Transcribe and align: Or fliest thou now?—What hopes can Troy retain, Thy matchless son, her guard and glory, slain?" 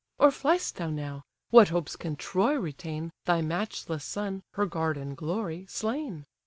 Or 0.17 0.29
fliest 0.29 0.73
thou 0.77 0.89
now?—What 0.89 1.69
hopes 1.69 1.95
can 1.95 2.15
Troy 2.15 2.55
retain, 2.55 3.11
Thy 3.25 3.43
matchless 3.43 4.03
son, 4.03 4.41
her 4.53 4.65
guard 4.65 4.97
and 4.97 5.15
glory, 5.15 5.67
slain?" 5.69 6.25